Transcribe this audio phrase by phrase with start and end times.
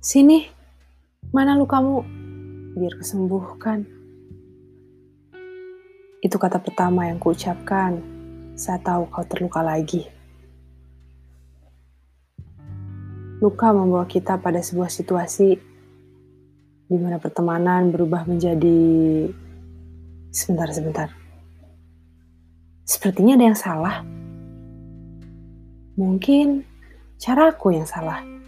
[0.00, 0.48] Sini,
[1.28, 2.00] mana lukamu?
[2.72, 3.84] Biar kesembuhkan.
[6.24, 8.00] Itu kata pertama yang kuucapkan
[8.56, 10.08] saat tahu kau terluka lagi.
[13.44, 15.60] Luka membawa kita pada sebuah situasi
[16.88, 19.28] di mana pertemanan berubah menjadi
[20.32, 21.12] sebentar-sebentar.
[22.88, 24.00] Sepertinya ada yang salah.
[26.00, 26.64] Mungkin
[27.20, 28.39] caraku yang salah.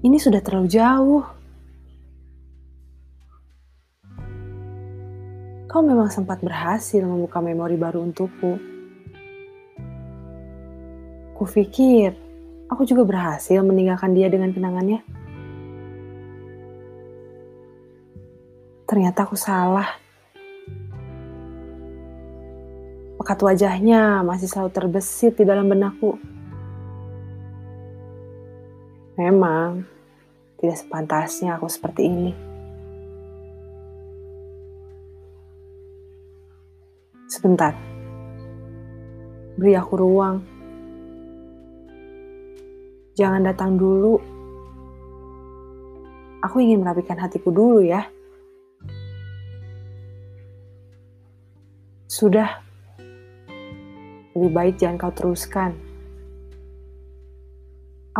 [0.00, 1.24] Ini sudah terlalu jauh.
[5.68, 8.56] Kau memang sempat berhasil membuka memori baru untukku.
[11.36, 12.16] Kupikir
[12.72, 15.04] aku juga berhasil meninggalkan dia dengan kenangannya.
[18.88, 20.00] Ternyata aku salah.
[23.20, 26.16] Pekat wajahnya masih selalu terbesit di dalam benakku.
[29.20, 29.84] Memang
[30.56, 32.32] tidak sepantasnya aku seperti ini.
[37.28, 37.76] Sebentar.
[39.60, 40.40] Beri aku ruang.
[43.12, 44.16] Jangan datang dulu.
[46.40, 48.08] Aku ingin merapikan hatiku dulu ya.
[52.08, 52.64] Sudah.
[54.32, 55.89] Lebih baik jangan kau teruskan.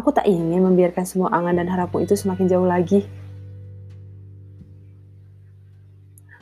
[0.01, 3.05] Aku tak ingin membiarkan semua angan dan harapmu itu semakin jauh lagi.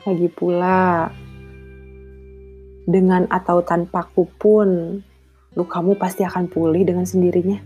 [0.07, 1.11] Lagi pula,
[2.87, 5.03] dengan atau tanpaku pun,
[5.59, 7.59] lukamu pasti akan pulih dengan sendirinya.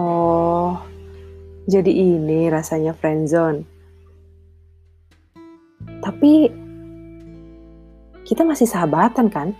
[0.00, 0.80] Oh,
[1.68, 3.68] jadi ini rasanya friendzone.
[6.00, 6.32] Tapi
[8.24, 9.52] kita masih sahabatan kan?